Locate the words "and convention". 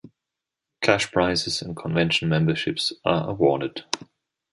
1.61-2.27